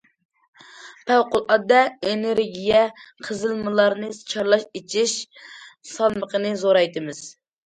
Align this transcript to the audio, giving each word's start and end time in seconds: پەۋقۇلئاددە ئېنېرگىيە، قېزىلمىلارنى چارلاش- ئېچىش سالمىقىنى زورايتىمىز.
پەۋقۇلئاددە 1.09 1.81
ئېنېرگىيە، 2.11 2.79
قېزىلمىلارنى 3.27 4.11
چارلاش- 4.33 4.67
ئېچىش 4.81 5.15
سالمىقىنى 5.93 6.57
زورايتىمىز. 6.65 7.23